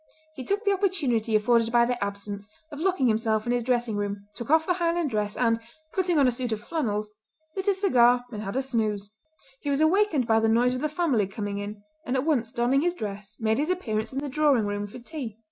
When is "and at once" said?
12.03-12.51